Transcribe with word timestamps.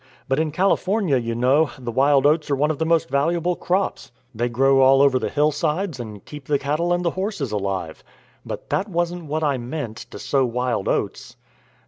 But 0.27 0.39
in 0.39 0.49
California, 0.49 1.17
you 1.17 1.35
know, 1.35 1.69
the 1.77 1.91
wild 1.91 2.25
oats 2.25 2.49
are 2.49 2.55
one 2.55 2.71
of 2.71 2.79
the 2.79 2.87
most 2.87 3.07
valuable 3.07 3.55
crops. 3.55 4.11
They 4.33 4.49
grow 4.49 4.79
all 4.81 4.99
over 4.99 5.19
the 5.19 5.29
hillsides 5.29 5.99
and 5.99 6.25
keep 6.25 6.47
the 6.47 6.57
cattle 6.57 6.91
and 6.91 7.05
the 7.05 7.11
horses 7.11 7.51
alive. 7.51 8.03
But 8.43 8.71
that 8.71 8.87
wasn't 8.89 9.25
what 9.25 9.43
I 9.43 9.59
meant 9.59 9.97
to 10.09 10.17
sow 10.17 10.43
wild 10.43 10.87
oats. 10.87 11.35